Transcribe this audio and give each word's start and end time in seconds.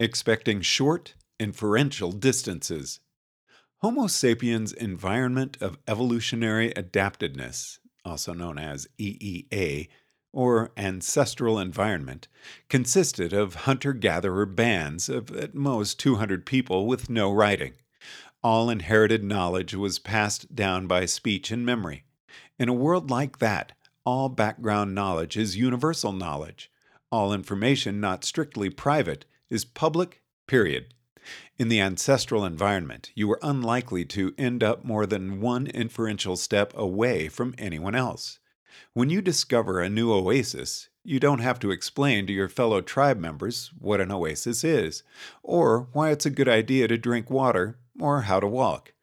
expecting 0.00 0.62
short, 0.62 1.14
inferential 1.38 2.10
distances. 2.10 3.00
Homo 3.82 4.06
sapiens' 4.06 4.72
environment 4.72 5.58
of 5.60 5.78
evolutionary 5.86 6.72
adaptedness, 6.74 7.78
also 8.02 8.32
known 8.32 8.58
as 8.58 8.88
EEA, 8.98 9.88
or 10.32 10.72
ancestral 10.76 11.58
environment, 11.58 12.28
consisted 12.70 13.34
of 13.34 13.66
hunter 13.66 13.92
gatherer 13.92 14.46
bands 14.46 15.10
of 15.10 15.30
at 15.36 15.54
most 15.54 16.00
200 16.00 16.46
people 16.46 16.86
with 16.86 17.10
no 17.10 17.30
writing. 17.30 17.74
All 18.42 18.70
inherited 18.70 19.22
knowledge 19.22 19.74
was 19.74 19.98
passed 19.98 20.54
down 20.54 20.86
by 20.86 21.04
speech 21.04 21.50
and 21.50 21.66
memory. 21.66 22.04
In 22.58 22.70
a 22.70 22.74
world 22.74 23.10
like 23.10 23.38
that, 23.38 23.72
all 24.06 24.30
background 24.30 24.94
knowledge 24.94 25.36
is 25.36 25.58
universal 25.58 26.12
knowledge. 26.12 26.70
All 27.12 27.34
information 27.34 28.00
not 28.00 28.24
strictly 28.24 28.70
private 28.70 29.26
is 29.50 29.64
public, 29.64 30.22
period. 30.46 30.94
In 31.58 31.68
the 31.68 31.80
ancestral 31.80 32.44
environment, 32.44 33.10
you 33.14 33.28
were 33.28 33.38
unlikely 33.42 34.04
to 34.06 34.34
end 34.38 34.64
up 34.64 34.84
more 34.84 35.04
than 35.04 35.40
one 35.40 35.66
inferential 35.66 36.36
step 36.36 36.72
away 36.76 37.28
from 37.28 37.54
anyone 37.58 37.94
else. 37.94 38.38
When 38.94 39.10
you 39.10 39.20
discover 39.20 39.80
a 39.80 39.90
new 39.90 40.12
oasis, 40.12 40.88
you 41.04 41.20
don't 41.20 41.40
have 41.40 41.58
to 41.60 41.70
explain 41.70 42.26
to 42.26 42.32
your 42.32 42.48
fellow 42.48 42.80
tribe 42.80 43.18
members 43.18 43.70
what 43.78 44.00
an 44.00 44.10
oasis 44.10 44.64
is, 44.64 45.02
or 45.42 45.88
why 45.92 46.10
it's 46.10 46.26
a 46.26 46.30
good 46.30 46.48
idea 46.48 46.88
to 46.88 46.96
drink 46.96 47.30
water, 47.30 47.78
or 47.98 48.22
how 48.22 48.40
to 48.40 48.46
walk. 48.46 48.94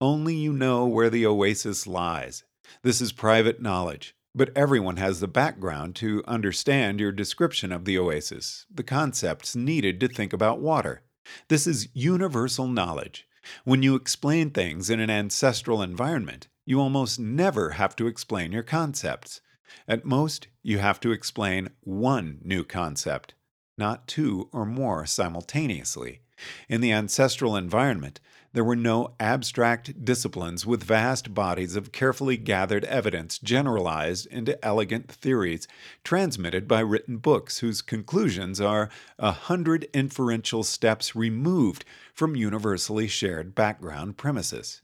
Only 0.00 0.34
you 0.34 0.52
know 0.52 0.86
where 0.86 1.10
the 1.10 1.26
oasis 1.26 1.86
lies. 1.86 2.44
This 2.82 3.00
is 3.00 3.12
private 3.12 3.60
knowledge, 3.60 4.14
but 4.34 4.56
everyone 4.56 4.96
has 4.96 5.20
the 5.20 5.28
background 5.28 5.96
to 5.96 6.22
understand 6.26 7.00
your 7.00 7.12
description 7.12 7.72
of 7.72 7.84
the 7.84 7.98
oasis, 7.98 8.66
the 8.72 8.82
concepts 8.82 9.56
needed 9.56 9.98
to 10.00 10.08
think 10.08 10.32
about 10.32 10.60
water. 10.60 11.02
This 11.48 11.66
is 11.66 11.88
universal 11.92 12.68
knowledge. 12.68 13.26
When 13.64 13.82
you 13.82 13.94
explain 13.94 14.50
things 14.50 14.90
in 14.90 15.00
an 15.00 15.10
ancestral 15.10 15.82
environment, 15.82 16.48
you 16.64 16.80
almost 16.80 17.18
never 17.18 17.70
have 17.70 17.96
to 17.96 18.06
explain 18.06 18.52
your 18.52 18.62
concepts. 18.62 19.40
At 19.88 20.04
most, 20.04 20.48
you 20.62 20.78
have 20.78 21.00
to 21.00 21.12
explain 21.12 21.70
one 21.80 22.38
new 22.42 22.64
concept, 22.64 23.34
not 23.80 24.06
two 24.06 24.48
or 24.52 24.64
more 24.64 25.06
simultaneously. 25.06 26.20
In 26.68 26.80
the 26.80 26.92
ancestral 26.92 27.56
environment, 27.56 28.20
there 28.52 28.64
were 28.64 28.76
no 28.76 29.14
abstract 29.20 30.04
disciplines 30.04 30.66
with 30.66 30.82
vast 30.82 31.34
bodies 31.34 31.76
of 31.76 31.92
carefully 31.92 32.36
gathered 32.36 32.84
evidence 32.84 33.38
generalized 33.38 34.26
into 34.26 34.62
elegant 34.64 35.10
theories 35.10 35.68
transmitted 36.02 36.66
by 36.66 36.80
written 36.80 37.18
books 37.18 37.58
whose 37.58 37.80
conclusions 37.80 38.60
are 38.60 38.90
a 39.18 39.30
hundred 39.30 39.88
inferential 39.94 40.64
steps 40.64 41.14
removed 41.14 41.84
from 42.12 42.36
universally 42.36 43.06
shared 43.06 43.54
background 43.54 44.16
premises. 44.16 44.82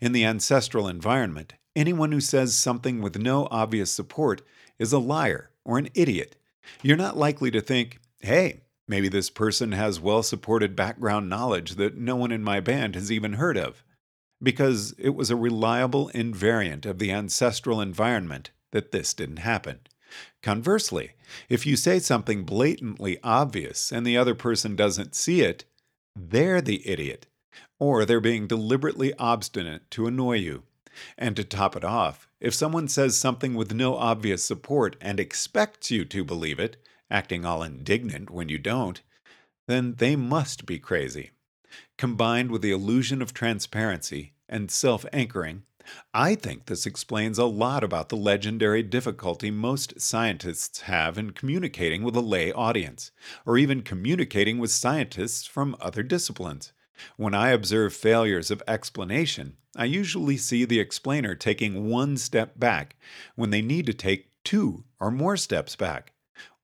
In 0.00 0.12
the 0.12 0.24
ancestral 0.24 0.88
environment, 0.88 1.54
anyone 1.76 2.12
who 2.12 2.20
says 2.20 2.54
something 2.54 3.00
with 3.00 3.18
no 3.18 3.48
obvious 3.50 3.90
support 3.90 4.42
is 4.78 4.92
a 4.92 4.98
liar 4.98 5.50
or 5.64 5.78
an 5.78 5.88
idiot. 5.94 6.36
You're 6.82 6.96
not 6.96 7.16
likely 7.16 7.50
to 7.52 7.60
think, 7.60 8.00
hey, 8.24 8.62
maybe 8.88 9.08
this 9.08 9.30
person 9.30 9.72
has 9.72 10.00
well 10.00 10.22
supported 10.22 10.76
background 10.76 11.28
knowledge 11.28 11.72
that 11.76 11.96
no 11.96 12.16
one 12.16 12.32
in 12.32 12.42
my 12.42 12.60
band 12.60 12.94
has 12.94 13.10
even 13.10 13.34
heard 13.34 13.56
of. 13.56 13.84
Because 14.42 14.94
it 14.98 15.14
was 15.14 15.30
a 15.30 15.36
reliable 15.36 16.10
invariant 16.14 16.84
of 16.84 16.98
the 16.98 17.12
ancestral 17.12 17.80
environment 17.80 18.50
that 18.72 18.92
this 18.92 19.14
didn't 19.14 19.38
happen. 19.38 19.80
Conversely, 20.42 21.12
if 21.48 21.66
you 21.66 21.76
say 21.76 21.98
something 21.98 22.44
blatantly 22.44 23.18
obvious 23.22 23.90
and 23.90 24.06
the 24.06 24.16
other 24.16 24.34
person 24.34 24.76
doesn't 24.76 25.14
see 25.14 25.40
it, 25.40 25.64
they're 26.14 26.60
the 26.60 26.86
idiot 26.88 27.26
or 27.78 28.04
they're 28.04 28.20
being 28.20 28.46
deliberately 28.46 29.12
obstinate 29.18 29.90
to 29.90 30.06
annoy 30.06 30.36
you. 30.36 30.62
And 31.18 31.34
to 31.36 31.42
top 31.42 31.74
it 31.74 31.84
off, 31.84 32.28
if 32.40 32.54
someone 32.54 32.86
says 32.86 33.16
something 33.16 33.54
with 33.54 33.74
no 33.74 33.96
obvious 33.96 34.44
support 34.44 34.96
and 35.00 35.18
expects 35.18 35.90
you 35.90 36.04
to 36.04 36.24
believe 36.24 36.60
it, 36.60 36.76
acting 37.10 37.44
all 37.44 37.62
indignant 37.62 38.30
when 38.30 38.48
you 38.48 38.58
don't, 38.58 39.02
then 39.66 39.94
they 39.96 40.16
must 40.16 40.66
be 40.66 40.78
crazy. 40.78 41.30
Combined 41.98 42.50
with 42.50 42.62
the 42.62 42.70
illusion 42.70 43.22
of 43.22 43.32
transparency 43.32 44.34
and 44.48 44.70
self 44.70 45.04
anchoring, 45.12 45.62
I 46.14 46.34
think 46.34 46.66
this 46.66 46.86
explains 46.86 47.38
a 47.38 47.44
lot 47.44 47.84
about 47.84 48.08
the 48.08 48.16
legendary 48.16 48.82
difficulty 48.82 49.50
most 49.50 50.00
scientists 50.00 50.82
have 50.82 51.18
in 51.18 51.32
communicating 51.32 52.02
with 52.02 52.16
a 52.16 52.20
lay 52.20 52.52
audience, 52.52 53.10
or 53.44 53.58
even 53.58 53.82
communicating 53.82 54.58
with 54.58 54.70
scientists 54.70 55.46
from 55.46 55.76
other 55.80 56.02
disciplines. 56.02 56.72
When 57.16 57.34
I 57.34 57.50
observe 57.50 57.92
failures 57.92 58.50
of 58.50 58.62
explanation, 58.66 59.56
I 59.76 59.84
usually 59.84 60.36
see 60.36 60.64
the 60.64 60.80
explainer 60.80 61.34
taking 61.34 61.90
one 61.90 62.16
step 62.16 62.58
back 62.58 62.96
when 63.34 63.50
they 63.50 63.62
need 63.62 63.86
to 63.86 63.94
take 63.94 64.30
two 64.44 64.84
or 65.00 65.10
more 65.10 65.36
steps 65.36 65.76
back. 65.76 66.13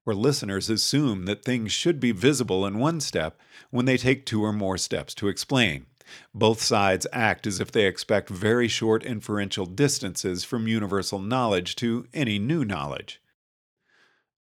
Or 0.06 0.14
listeners 0.14 0.70
assume 0.70 1.26
that 1.26 1.44
things 1.44 1.72
should 1.72 2.00
be 2.00 2.12
visible 2.12 2.66
in 2.66 2.78
one 2.78 3.00
step 3.00 3.38
when 3.70 3.84
they 3.84 3.96
take 3.96 4.24
two 4.24 4.42
or 4.42 4.52
more 4.52 4.78
steps 4.78 5.14
to 5.16 5.28
explain. 5.28 5.86
Both 6.34 6.60
sides 6.60 7.06
act 7.12 7.46
as 7.46 7.60
if 7.60 7.70
they 7.70 7.86
expect 7.86 8.28
very 8.28 8.66
short 8.66 9.04
inferential 9.04 9.66
distances 9.66 10.42
from 10.42 10.66
universal 10.66 11.18
knowledge 11.20 11.76
to 11.76 12.06
any 12.12 12.38
new 12.38 12.64
knowledge. 12.64 13.20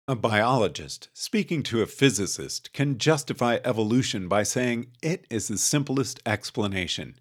A 0.07 0.15
biologist 0.15 1.09
speaking 1.13 1.61
to 1.63 1.83
a 1.83 1.85
physicist 1.85 2.73
can 2.73 2.97
justify 2.97 3.59
evolution 3.63 4.27
by 4.27 4.41
saying 4.41 4.87
it 5.03 5.25
is 5.29 5.47
the 5.47 5.57
simplest 5.57 6.19
explanation. 6.25 7.15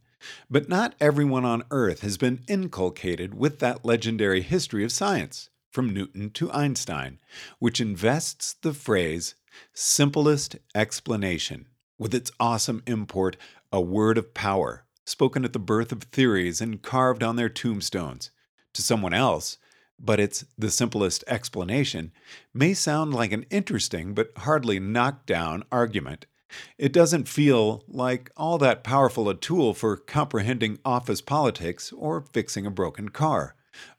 But 0.50 0.70
not 0.70 0.94
everyone 0.98 1.44
on 1.44 1.64
Earth 1.70 2.00
has 2.00 2.16
been 2.16 2.44
inculcated 2.48 3.34
with 3.34 3.58
that 3.58 3.84
legendary 3.84 4.40
history 4.40 4.84
of 4.84 4.92
science, 4.92 5.50
from 5.70 5.92
Newton 5.92 6.30
to 6.30 6.50
Einstein, 6.52 7.18
which 7.58 7.80
invests 7.80 8.54
the 8.54 8.72
phrase 8.72 9.34
simplest 9.72 10.56
explanation 10.74 11.66
with 11.98 12.14
its 12.14 12.30
awesome 12.38 12.82
import, 12.86 13.36
a 13.72 13.80
word 13.80 14.18
of 14.18 14.34
power, 14.34 14.84
spoken 15.04 15.44
at 15.44 15.52
the 15.52 15.58
birth 15.58 15.92
of 15.92 16.04
theories 16.04 16.60
and 16.60 16.82
carved 16.82 17.22
on 17.22 17.36
their 17.36 17.48
tombstones. 17.48 18.30
To 18.74 18.82
someone 18.82 19.14
else, 19.14 19.58
but 19.98 20.20
it's 20.20 20.44
the 20.56 20.70
simplest 20.70 21.24
explanation, 21.26 22.12
may 22.54 22.74
sound 22.74 23.12
like 23.12 23.32
an 23.32 23.46
interesting 23.50 24.14
but 24.14 24.30
hardly 24.38 24.78
knockdown 24.78 25.64
argument. 25.72 26.26
It 26.78 26.92
doesn't 26.92 27.28
feel 27.28 27.84
like 27.88 28.30
all 28.36 28.58
that 28.58 28.84
powerful 28.84 29.28
a 29.28 29.34
tool 29.34 29.74
for 29.74 29.96
comprehending 29.96 30.78
office 30.84 31.20
politics 31.20 31.92
or 31.92 32.20
fixing 32.20 32.64
a 32.66 32.70
broken 32.70 33.08
car. 33.08 33.54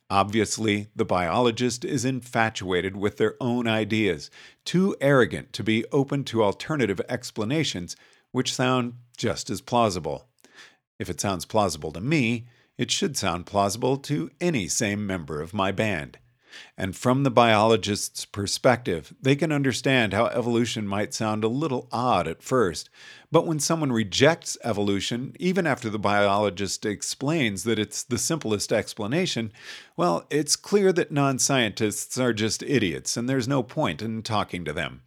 Obviously, 0.10 0.88
the 0.96 1.06
biologist 1.06 1.86
is 1.86 2.04
infatuated 2.04 2.98
with 2.98 3.18
their 3.18 3.36
own 3.40 3.68
ideas, 3.68 4.32
too 4.66 4.96
arrogant 5.00 5.54
to 5.54 5.64
be 5.64 5.86
open 5.92 6.24
to 6.26 6.44
alternative 6.44 7.00
explanations 7.08 7.96
which 8.32 8.54
sound 8.54 8.94
just 9.18 9.50
as 9.50 9.62
plausible. 9.62 10.28
If 11.00 11.10
it 11.10 11.22
sounds 11.22 11.46
plausible 11.46 11.92
to 11.92 12.02
me, 12.02 12.48
it 12.78 12.92
should 12.92 13.18
sound 13.18 13.46
plausible 13.46 13.98
to 13.98 14.32
any 14.42 14.68
sane 14.68 15.06
member 15.06 15.42
of 15.42 15.54
my 15.54 15.72
band. 15.72 16.18
And 16.78 16.96
from 16.96 17.24
the 17.24 17.32
biologist's 17.32 18.26
perspective, 18.26 19.14
they 19.22 19.36
can 19.36 19.52
understand 19.52 20.14
how 20.14 20.28
evolution 20.28 20.88
might 20.88 21.14
sound 21.14 21.44
a 21.44 21.50
little 21.50 21.88
odd 21.92 22.28
at 22.28 22.42
first. 22.44 22.90
But 23.32 23.46
when 23.46 23.60
someone 23.60 23.92
rejects 23.92 24.58
evolution, 24.64 25.36
even 25.40 25.68
after 25.68 25.90
the 25.90 26.00
biologist 26.00 26.86
explains 26.86 27.64
that 27.64 27.80
it's 27.80 28.04
the 28.04 28.18
simplest 28.18 28.72
explanation, 28.74 29.52
well, 29.96 30.26
it's 30.30 30.56
clear 30.56 30.92
that 30.94 31.12
non 31.12 31.38
scientists 31.40 32.18
are 32.18 32.34
just 32.34 32.64
idiots 32.64 33.16
and 33.18 33.30
there's 33.30 33.48
no 33.48 33.62
point 33.62 34.02
in 34.02 34.24
talking 34.24 34.66
to 34.66 34.74
them. 34.74 35.02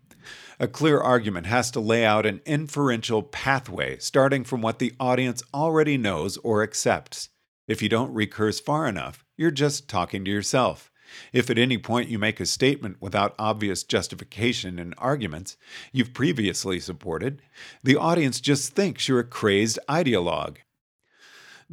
A 0.61 0.69
clear 0.69 1.01
argument 1.01 1.47
has 1.47 1.73
to 1.73 1.81
lay 1.81 2.05
out 2.05 2.25
an 2.25 2.41
inferential 2.47 3.25
pathway 3.25 3.99
starting 3.99 4.45
from 4.45 4.63
what 4.63 4.79
the 4.79 4.93
audience 5.01 5.43
already 5.53 5.97
knows 5.97 6.37
or 6.39 6.63
accepts. 6.63 7.31
If 7.67 7.83
you 7.83 7.89
don't 7.89 8.15
recurse 8.15 8.61
far 8.61 8.87
enough, 8.87 9.25
you're 9.37 9.51
just 9.51 9.89
talking 9.89 10.25
to 10.25 10.31
yourself. 10.31 10.92
If 11.33 11.51
at 11.51 11.59
any 11.59 11.79
point 11.79 12.09
you 12.09 12.19
make 12.19 12.41
a 12.41 12.47
statement 12.47 12.97
without 13.01 13.35
obvious 13.39 13.83
justification 13.83 14.79
and 14.79 14.95
arguments 14.99 15.57
you've 15.93 16.15
previously 16.15 16.81
supported, 16.81 17.43
the 17.83 17.97
audience 17.97 18.41
just 18.41 18.75
thinks 18.75 19.09
you're 19.09 19.21
a 19.21 19.25
crazed 19.25 19.79
ideologue. 19.89 20.59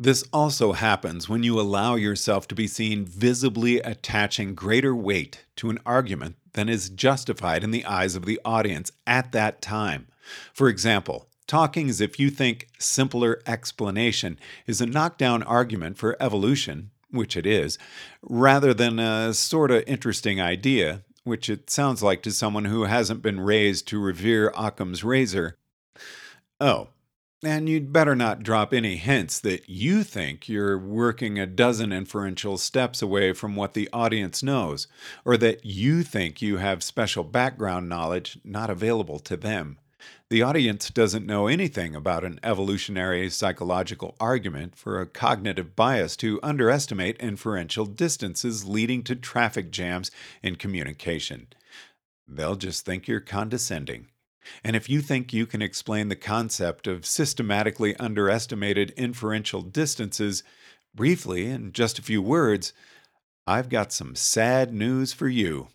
This 0.01 0.24
also 0.31 0.71
happens 0.71 1.27
when 1.27 1.44
you 1.44 1.59
allow 1.59 1.95
yourself 1.95 2.47
to 2.47 2.56
be 2.56 2.68
seen 2.68 3.06
visibly 3.06 3.80
attaching 3.80 4.56
greater 4.56 4.95
weight 4.95 5.45
to 5.57 5.69
an 5.69 5.80
argument 5.85 6.38
than 6.53 6.69
is 6.69 6.89
justified 6.89 7.65
in 7.65 7.71
the 7.71 7.83
eyes 7.85 8.15
of 8.15 8.25
the 8.25 8.39
audience 8.45 8.94
at 9.06 9.33
that 9.33 9.62
time. 9.62 10.07
For 10.53 10.69
example, 10.69 11.27
talking 11.47 11.89
as 11.89 12.00
if 12.00 12.18
you 12.19 12.30
think 12.30 12.69
simpler 12.77 13.42
explanation 13.45 14.39
is 14.68 14.80
a 14.80 14.85
knockdown 14.85 15.44
argument 15.44 15.97
for 15.97 16.15
evolution, 16.21 16.92
which 17.11 17.35
it 17.38 17.45
is, 17.45 17.77
rather 18.21 18.73
than 18.73 19.00
a 19.00 19.33
sort 19.33 19.71
of 19.71 19.83
interesting 19.88 20.39
idea, 20.39 21.03
which 21.23 21.50
it 21.50 21.69
sounds 21.69 22.01
like 22.01 22.21
to 22.23 22.31
someone 22.31 22.65
who 22.65 22.83
hasn't 22.83 23.21
been 23.21 23.39
raised 23.39 23.88
to 23.88 24.00
revere 24.00 24.51
Occam's 24.56 25.03
razor, 25.03 25.57
Oh, 26.61 26.89
and 27.41 27.69
you'd 27.69 27.94
better 27.94 28.15
not 28.15 28.44
drop 28.44 28.73
any 28.73 28.97
hints 28.97 29.39
that 29.39 29.69
you 29.69 30.03
think 30.03 30.50
you're 30.50 30.77
working 30.77 31.39
a 31.39 31.45
dozen 31.45 31.94
inferential 31.94 32.57
steps 32.57 33.01
away 33.01 33.31
from 33.31 33.56
what 33.56 33.73
the 33.73 33.88
audience 33.94 34.44
knows, 34.44 34.88
or 35.23 35.38
that 35.38 35.65
you 35.65 36.03
think 36.03 36.41
you 36.41 36.57
have 36.57 36.83
special 36.83 37.23
background 37.23 37.88
knowledge 37.88 38.39
not 38.44 38.69
available 38.69 39.19
to 39.19 39.38
them. 39.38 39.77
The 40.30 40.42
audience 40.42 40.90
doesn't 40.90 41.25
know 41.25 41.48
anything 41.48 41.96
about 41.96 42.24
an 42.24 42.40
evolutionary 42.44 43.30
psychological 43.30 44.16
argument 44.19 44.75
for 44.75 45.00
a 45.00 45.06
cognitive 45.06 45.75
bias 45.75 46.16
to 46.18 46.40
underestimate 46.44 47.18
inferential 47.18 47.86
distances 47.86 48.66
leading 48.66 49.04
to 49.04 49.16
traffic 49.16 49.72
jams 49.72 50.12
in 50.44 50.56
communication. 50.56 51.48
They'll 52.28 52.56
just 52.56 52.86
think 52.86 53.07
you're 53.07 53.19
condescending. 53.19 54.07
And 54.63 54.75
if 54.75 54.90
you 54.90 55.01
think 55.01 55.34
you 55.34 55.46
can 55.46 55.62
explain 55.62 56.07
the 56.07 56.16
concept 56.16 56.88
of 56.88 57.06
systematically 57.06 57.95
underestimated 57.98 58.92
inferential 58.92 59.62
distances 59.62 60.44
briefly 60.95 61.48
in 61.48 61.72
just 61.72 62.00
a 62.00 62.04
few 62.04 62.22
words, 62.22 62.74
I've 63.45 63.69
got 63.69 63.92
some 63.92 64.16
sad 64.16 64.74
news 64.74 65.12
for 65.12 65.28
you. 65.28 65.69